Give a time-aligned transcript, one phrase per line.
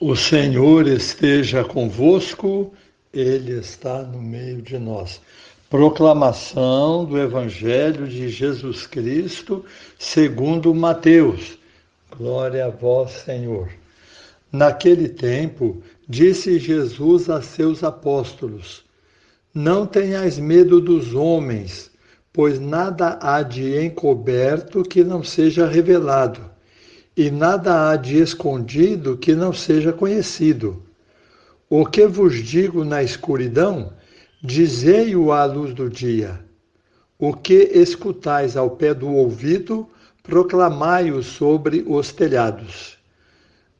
[0.00, 2.72] O Senhor esteja convosco,
[3.12, 5.20] Ele está no meio de nós.
[5.68, 9.64] Proclamação do Evangelho de Jesus Cristo,
[9.98, 11.58] segundo Mateus.
[12.16, 13.70] Glória a vós, Senhor.
[14.52, 18.84] Naquele tempo, disse Jesus a seus apóstolos:
[19.52, 21.90] Não tenhais medo dos homens,
[22.32, 26.56] pois nada há de encoberto que não seja revelado
[27.18, 30.80] e nada há de escondido que não seja conhecido.
[31.68, 33.92] O que vos digo na escuridão,
[34.40, 36.38] dizei-o à luz do dia.
[37.18, 39.84] O que escutais ao pé do ouvido,
[40.22, 42.96] proclamai-o sobre os telhados.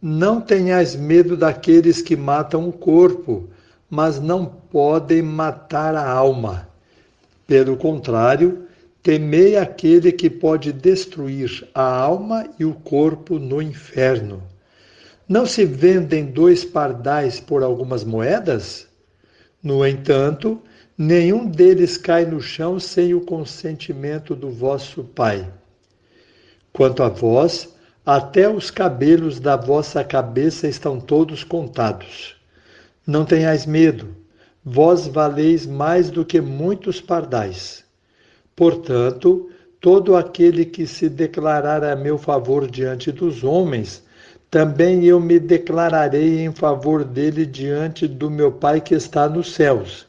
[0.00, 3.50] Não tenhais medo daqueles que matam o corpo,
[3.90, 6.66] mas não podem matar a alma.
[7.46, 8.65] Pelo contrário,
[9.06, 14.42] Temei aquele que pode destruir a alma e o corpo no inferno.
[15.28, 18.88] Não se vendem dois pardais por algumas moedas?
[19.62, 20.60] No entanto,
[20.98, 25.48] nenhum deles cai no chão sem o consentimento do vosso Pai.
[26.72, 32.34] Quanto a vós, até os cabelos da vossa cabeça estão todos contados.
[33.06, 34.16] Não tenhais medo,
[34.64, 37.85] vós valeis mais do que muitos pardais.
[38.56, 44.02] Portanto, todo aquele que se declarar a meu favor diante dos homens,
[44.50, 50.06] também eu me declararei em favor dele diante do meu Pai que está nos céus.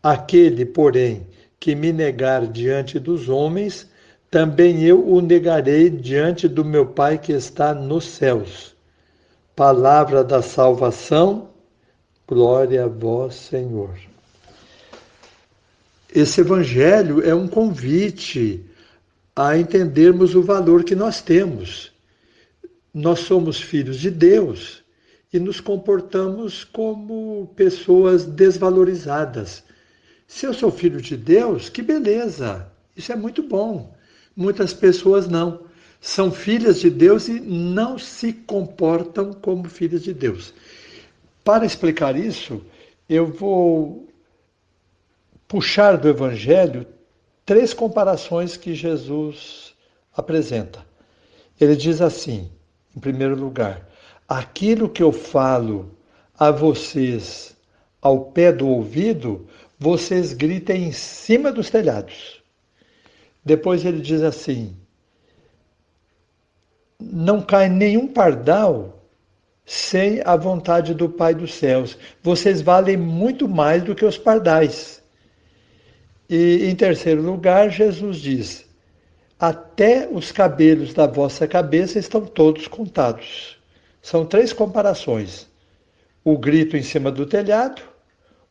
[0.00, 1.26] Aquele, porém,
[1.58, 3.90] que me negar diante dos homens,
[4.30, 8.76] também eu o negarei diante do meu Pai que está nos céus.
[9.56, 11.50] Palavra da salvação,
[12.26, 14.11] glória a vós, Senhor.
[16.14, 18.62] Esse evangelho é um convite
[19.34, 21.90] a entendermos o valor que nós temos.
[22.92, 24.82] Nós somos filhos de Deus
[25.32, 29.64] e nos comportamos como pessoas desvalorizadas.
[30.26, 32.70] Se eu sou filho de Deus, que beleza!
[32.94, 33.96] Isso é muito bom.
[34.36, 35.62] Muitas pessoas não.
[35.98, 40.52] São filhas de Deus e não se comportam como filhas de Deus.
[41.42, 42.62] Para explicar isso,
[43.08, 44.11] eu vou
[45.52, 46.86] puxar do Evangelho
[47.44, 49.74] três comparações que Jesus
[50.16, 50.82] apresenta.
[51.60, 52.50] Ele diz assim,
[52.96, 53.86] em primeiro lugar,
[54.26, 55.94] aquilo que eu falo
[56.38, 57.54] a vocês
[58.00, 59.46] ao pé do ouvido,
[59.78, 62.42] vocês gritem em cima dos telhados.
[63.44, 64.74] Depois ele diz assim:
[66.98, 69.06] não cai nenhum pardal
[69.66, 71.98] sem a vontade do Pai dos céus.
[72.22, 75.01] Vocês valem muito mais do que os pardais.
[76.34, 78.64] E em terceiro lugar, Jesus diz:
[79.38, 83.58] Até os cabelos da vossa cabeça estão todos contados.
[84.00, 85.46] São três comparações:
[86.24, 87.82] o grito em cima do telhado,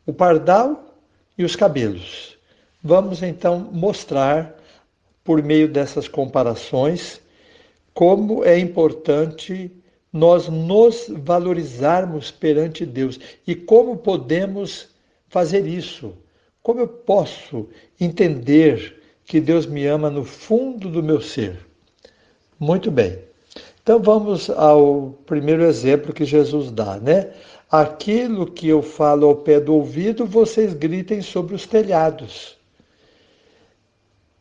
[0.05, 0.95] o pardal
[1.35, 2.37] e os cabelos.
[2.83, 4.55] Vamos então mostrar,
[5.23, 7.19] por meio dessas comparações,
[7.95, 9.71] como é importante
[10.13, 14.89] nós nos valorizarmos perante Deus e como podemos
[15.29, 16.15] fazer isso
[16.63, 17.67] como eu posso
[17.99, 21.57] entender que Deus me ama no fundo do meu ser?
[22.59, 23.19] Muito bem.
[23.81, 27.31] Então vamos ao primeiro exemplo que Jesus dá, né?
[27.69, 32.57] Aquilo que eu falo ao pé do ouvido, vocês gritem sobre os telhados.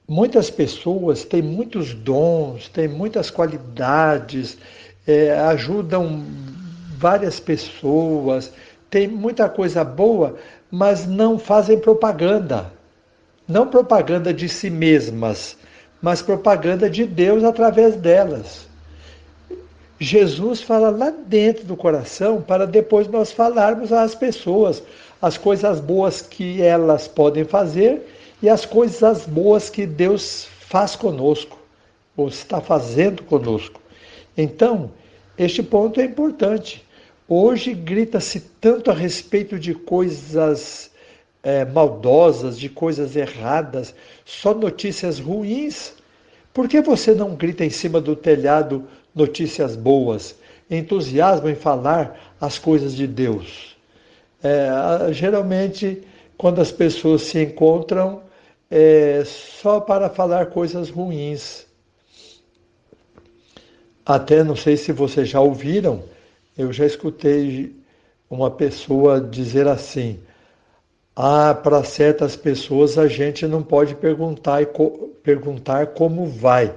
[0.07, 4.59] Muitas pessoas têm muitos dons, têm muitas qualidades,
[5.07, 6.25] é, ajudam
[6.99, 8.53] várias pessoas,
[8.91, 10.37] tem muita coisa boa,
[10.71, 12.73] mas não fazem propaganda.
[13.49, 15.57] Não propaganda de si mesmas,
[16.01, 18.69] mas propaganda de Deus através delas.
[19.99, 24.83] Jesus fala lá dentro do coração para depois nós falarmos às pessoas
[25.21, 28.07] as coisas boas que elas podem fazer
[28.43, 31.59] e as coisas boas que Deus faz conosco,
[32.17, 33.81] ou está fazendo conosco.
[34.37, 34.91] Então,
[35.37, 36.87] este ponto é importante.
[37.33, 40.91] Hoje grita-se tanto a respeito de coisas
[41.45, 43.95] é, maldosas, de coisas erradas,
[44.25, 45.93] só notícias ruins.
[46.53, 48.85] Por que você não grita em cima do telhado
[49.15, 50.35] notícias boas?
[50.69, 53.77] Entusiasmo em falar as coisas de Deus.
[54.43, 56.03] É, geralmente,
[56.37, 58.23] quando as pessoas se encontram,
[58.69, 61.65] é só para falar coisas ruins.
[64.05, 66.03] Até não sei se vocês já ouviram
[66.57, 67.75] eu já escutei
[68.29, 70.21] uma pessoa dizer assim:
[71.15, 74.61] ah, para certas pessoas a gente não pode perguntar,
[75.23, 76.75] perguntar como vai.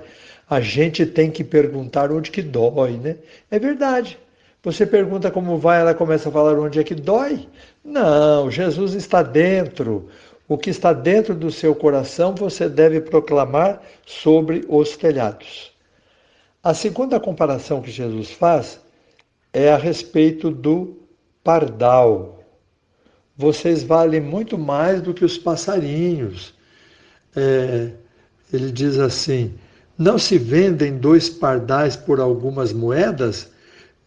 [0.49, 3.17] A gente tem que perguntar onde que dói, né?
[3.49, 4.19] É verdade.
[4.63, 7.47] Você pergunta como vai, ela começa a falar onde é que dói?
[7.83, 10.09] Não, Jesus está dentro.
[10.47, 15.71] O que está dentro do seu coração você deve proclamar sobre os telhados.
[16.61, 18.79] A segunda comparação que Jesus faz
[19.53, 20.97] é a respeito do
[21.43, 22.43] pardal.
[23.37, 26.53] Vocês valem muito mais do que os passarinhos.
[27.35, 27.91] É,
[28.51, 29.53] ele diz assim:
[29.97, 33.51] não se vendem dois pardais por algumas moedas?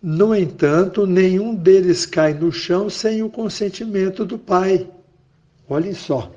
[0.03, 4.89] No entanto, nenhum deles cai no chão sem o consentimento do pai.
[5.69, 6.31] Olhem só.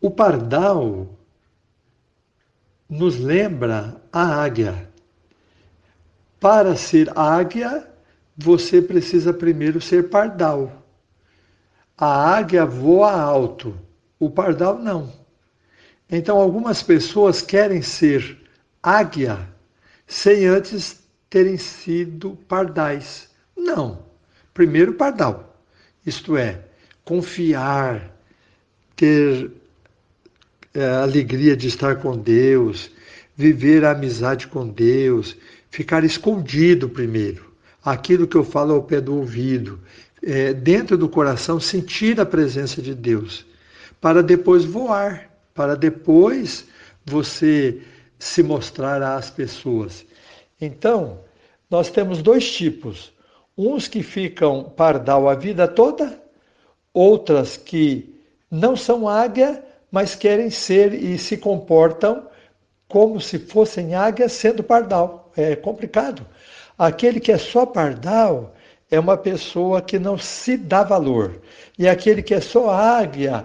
[0.00, 1.08] O pardal
[2.88, 4.88] nos lembra a águia.
[6.44, 7.88] Para ser águia,
[8.36, 10.84] você precisa primeiro ser pardal.
[11.96, 13.74] A águia voa alto,
[14.20, 15.10] o pardal não.
[16.06, 18.46] Então, algumas pessoas querem ser
[18.82, 19.38] águia
[20.06, 23.30] sem antes terem sido pardais.
[23.56, 24.04] Não.
[24.52, 25.56] Primeiro, pardal.
[26.04, 26.60] Isto é,
[27.06, 28.14] confiar,
[28.94, 29.50] ter
[30.76, 32.90] a alegria de estar com Deus,
[33.34, 35.38] viver a amizade com Deus,
[35.74, 37.52] ficar escondido primeiro.
[37.84, 39.80] Aquilo que eu falo ao pé do ouvido,
[40.22, 43.44] é, dentro do coração, sentir a presença de Deus,
[44.00, 46.64] para depois voar, para depois
[47.04, 47.82] você
[48.20, 50.06] se mostrar às pessoas.
[50.60, 51.18] Então,
[51.68, 53.12] nós temos dois tipos:
[53.58, 56.22] uns que ficam pardal a vida toda,
[56.92, 58.14] outras que
[58.48, 59.60] não são águia,
[59.90, 62.28] mas querem ser e se comportam
[62.86, 65.23] como se fossem águias sendo pardal.
[65.36, 66.26] É complicado.
[66.78, 68.54] Aquele que é só pardal
[68.90, 71.40] é uma pessoa que não se dá valor.
[71.78, 73.44] E aquele que é só águia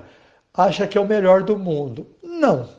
[0.53, 2.07] acha que é o melhor do mundo.
[2.23, 2.69] Não.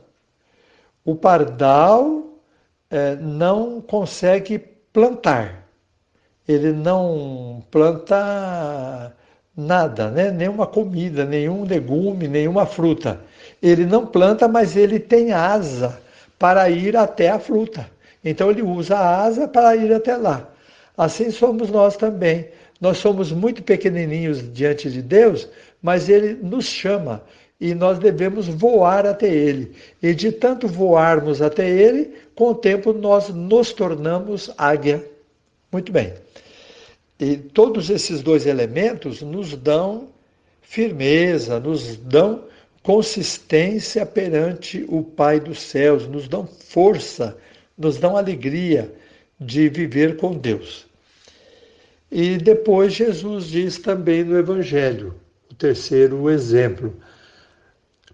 [1.04, 2.24] O pardal
[2.90, 4.58] é, não consegue
[4.92, 5.66] plantar.
[6.46, 9.14] Ele não planta
[9.56, 10.30] nada, né?
[10.30, 13.20] nenhuma comida, nenhum legume, nenhuma fruta.
[13.62, 16.00] Ele não planta, mas ele tem asa
[16.38, 17.88] para ir até a fruta.
[18.24, 20.48] Então ele usa a asa para ir até lá.
[20.96, 22.48] Assim somos nós também.
[22.80, 25.48] Nós somos muito pequenininhos diante de Deus,
[25.82, 27.22] mas ele nos chama
[27.60, 29.72] e nós devemos voar até ele.
[30.02, 35.04] E de tanto voarmos até ele, com o tempo nós nos tornamos águia.
[35.70, 36.14] Muito bem.
[37.18, 40.08] E todos esses dois elementos nos dão
[40.62, 42.44] firmeza, nos dão
[42.82, 47.36] consistência perante o Pai dos céus, nos dão força,
[47.80, 48.94] nos dão alegria
[49.40, 50.86] de viver com Deus.
[52.12, 55.14] E depois Jesus diz também no Evangelho,
[55.50, 56.94] o terceiro exemplo: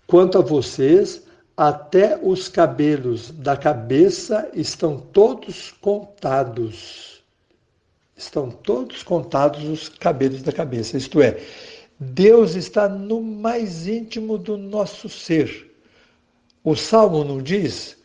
[0.06, 1.22] quanto a vocês,
[1.56, 7.22] até os cabelos da cabeça estão todos contados.
[8.16, 11.38] Estão todos contados os cabelos da cabeça, isto é,
[11.98, 15.74] Deus está no mais íntimo do nosso ser.
[16.62, 17.96] O Salmo não diz: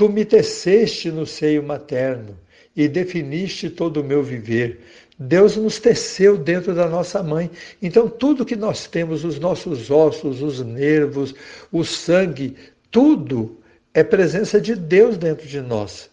[0.00, 2.34] Tu me teceste no seio materno
[2.74, 4.80] e definiste todo o meu viver.
[5.18, 7.50] Deus nos teceu dentro da nossa mãe.
[7.82, 11.34] Então, tudo que nós temos, os nossos ossos, os nervos,
[11.70, 12.56] o sangue,
[12.90, 13.60] tudo
[13.92, 16.08] é presença de Deus dentro de nós.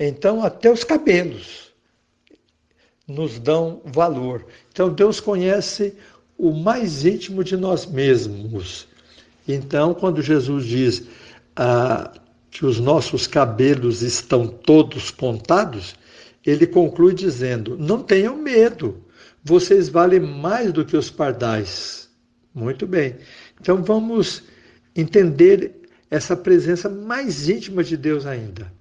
[0.00, 1.72] Então, até os cabelos
[3.06, 4.46] nos dão valor.
[4.72, 5.94] Então, Deus conhece
[6.36, 8.88] o mais íntimo de nós mesmos.
[9.46, 11.04] Então, quando Jesus diz
[11.54, 12.10] ah,
[12.58, 15.94] que os nossos cabelos estão todos contados,
[16.44, 19.00] ele conclui dizendo: não tenham medo,
[19.44, 22.10] vocês valem mais do que os pardais.
[22.52, 23.14] Muito bem.
[23.60, 24.42] Então vamos
[24.96, 25.72] entender
[26.10, 28.72] essa presença mais íntima de Deus ainda.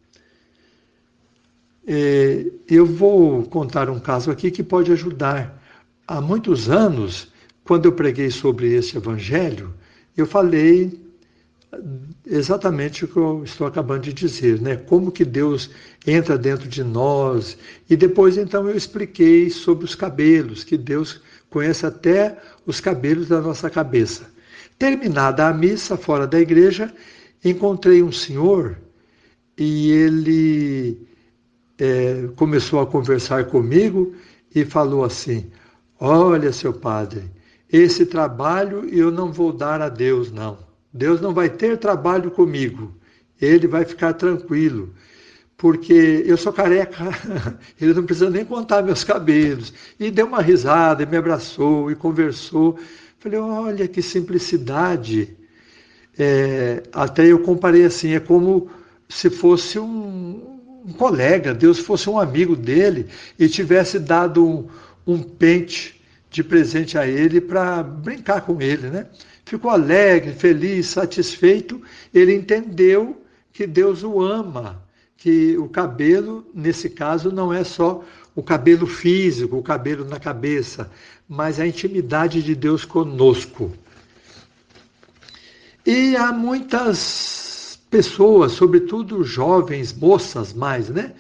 [1.86, 5.62] É, eu vou contar um caso aqui que pode ajudar.
[6.07, 7.31] Há muitos anos
[7.63, 9.72] quando eu preguei sobre esse evangelho,
[10.15, 11.07] eu falei
[12.25, 14.75] exatamente o que eu estou acabando de dizer, né?
[14.75, 15.69] Como que Deus
[16.05, 17.57] entra dentro de nós.
[17.89, 23.41] E depois então eu expliquei sobre os cabelos, que Deus conhece até os cabelos da
[23.41, 24.29] nossa cabeça.
[24.77, 26.93] Terminada a missa fora da igreja,
[27.43, 28.77] encontrei um senhor
[29.57, 31.07] e ele
[31.79, 34.13] é, começou a conversar comigo
[34.53, 35.50] e falou assim:
[36.00, 37.24] Olha, seu padre,
[37.72, 40.67] esse trabalho eu não vou dar a Deus, não.
[40.98, 42.94] Deus não vai ter trabalho comigo.
[43.39, 44.94] Ele vai ficar tranquilo,
[45.56, 47.06] porque eu sou careca,
[47.80, 49.72] ele não precisa nem contar meus cabelos.
[50.00, 52.80] E deu uma risada, e me abraçou e conversou.
[53.20, 55.38] Falei, olha que simplicidade.
[56.18, 58.72] É, até eu comparei assim, é como
[59.08, 63.06] se fosse um, um colega, Deus fosse um amigo dele
[63.38, 64.68] e tivesse dado um,
[65.06, 69.06] um pente de presente a ele para brincar com ele, né?
[69.48, 71.82] Ficou alegre, feliz, satisfeito.
[72.13, 73.24] Ele entendeu
[73.54, 74.84] que Deus o ama,
[75.16, 78.04] que o cabelo, nesse caso, não é só
[78.36, 80.92] o cabelo físico, o cabelo na cabeça,
[81.30, 83.72] mas a intimidade de Deus conosco.
[85.86, 91.13] E há muitas pessoas, sobretudo jovens, moças mais, né?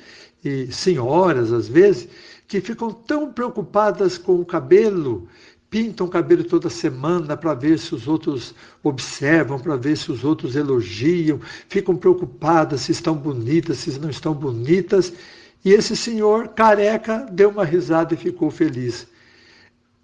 [0.43, 2.09] E senhoras, às vezes,
[2.45, 5.29] que ficam tão preocupadas com o cabelo,
[5.69, 10.23] pintam o cabelo toda semana para ver se os outros observam, para ver se os
[10.23, 15.13] outros elogiam, ficam preocupadas se estão bonitas, se não estão bonitas.
[15.65, 19.07] E esse senhor careca deu uma risada e ficou feliz.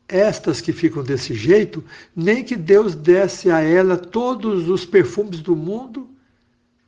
[0.08, 1.84] Estas que ficam desse jeito,
[2.16, 6.10] nem que Deus desse a ela todos os perfumes do mundo,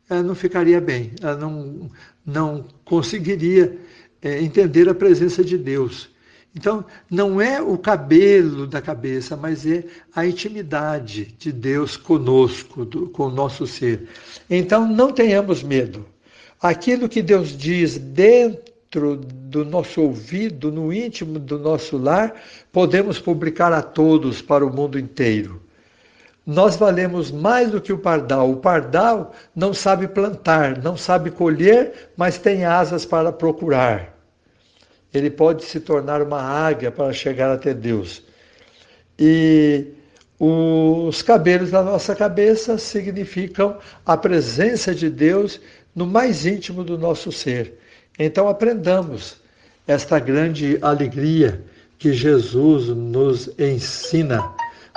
[0.10, 1.90] ela não ficaria bem, ela não,
[2.26, 3.80] não conseguiria
[4.22, 6.10] é, entender a presença de Deus.
[6.56, 9.84] Então, não é o cabelo da cabeça, mas é
[10.16, 14.08] a intimidade de Deus conosco, do, com o nosso ser.
[14.50, 16.06] Então, não tenhamos medo.
[16.62, 22.34] Aquilo que Deus diz dentro do nosso ouvido, no íntimo do nosso lar,
[22.72, 25.62] podemos publicar a todos para o mundo inteiro.
[26.46, 28.50] Nós valemos mais do que o pardal.
[28.50, 34.15] O pardal não sabe plantar, não sabe colher, mas tem asas para procurar
[35.18, 38.24] ele pode se tornar uma águia para chegar até Deus.
[39.18, 39.88] E
[40.40, 45.62] os cabelos da nossa cabeça significam a presença de Deus
[45.96, 47.80] no mais íntimo do nosso ser.
[48.20, 49.38] Então aprendamos
[49.88, 51.64] esta grande alegria
[51.98, 54.54] que Jesus nos ensina.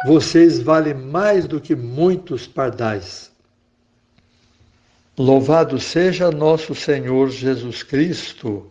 [0.07, 3.31] Vocês valem mais do que muitos pardais.
[5.17, 8.71] Louvado seja nosso Senhor Jesus Cristo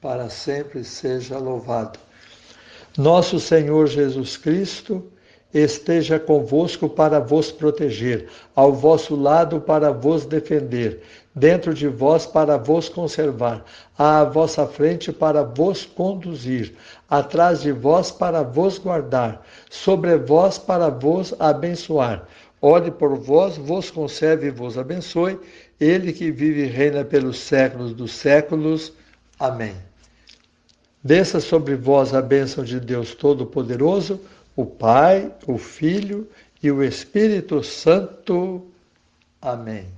[0.00, 1.98] para sempre seja louvado.
[2.96, 5.04] Nosso Senhor Jesus Cristo
[5.52, 11.02] esteja convosco para vos proteger, ao vosso lado para vos defender,
[11.34, 13.64] dentro de vós para vos conservar,
[13.96, 16.74] à vossa frente para vos conduzir,
[17.08, 22.26] atrás de vós para vos guardar, sobre vós para vos abençoar.
[22.60, 25.38] Olhe por vós, vos conserve e vos abençoe,
[25.78, 28.92] Ele que vive e reina pelos séculos dos séculos.
[29.38, 29.74] Amém.
[31.02, 34.20] Desça sobre vós a bênção de Deus Todo-Poderoso,
[34.56, 36.28] o Pai, o Filho
[36.62, 38.66] e o Espírito Santo.
[39.40, 39.95] Amém.